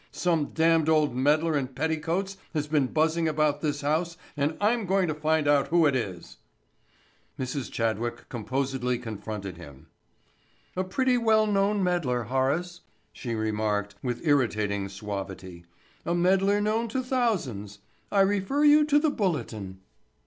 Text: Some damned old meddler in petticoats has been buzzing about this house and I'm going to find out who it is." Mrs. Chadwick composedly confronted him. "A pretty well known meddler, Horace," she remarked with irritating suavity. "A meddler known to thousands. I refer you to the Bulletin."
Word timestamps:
Some 0.09 0.45
damned 0.47 0.89
old 0.89 1.15
meddler 1.15 1.55
in 1.55 1.67
petticoats 1.67 2.35
has 2.55 2.65
been 2.65 2.87
buzzing 2.87 3.27
about 3.27 3.61
this 3.61 3.81
house 3.81 4.17
and 4.35 4.57
I'm 4.59 4.87
going 4.87 5.07
to 5.09 5.13
find 5.13 5.47
out 5.47 5.67
who 5.67 5.85
it 5.85 5.95
is." 5.95 6.37
Mrs. 7.39 7.71
Chadwick 7.71 8.27
composedly 8.27 8.97
confronted 8.97 9.57
him. 9.57 9.89
"A 10.75 10.83
pretty 10.83 11.19
well 11.19 11.45
known 11.45 11.83
meddler, 11.83 12.23
Horace," 12.23 12.81
she 13.13 13.35
remarked 13.35 13.93
with 14.01 14.25
irritating 14.25 14.89
suavity. 14.89 15.65
"A 16.03 16.15
meddler 16.15 16.59
known 16.59 16.87
to 16.87 17.03
thousands. 17.03 17.77
I 18.11 18.21
refer 18.21 18.63
you 18.63 18.85
to 18.85 18.97
the 18.97 19.11
Bulletin." 19.11 19.81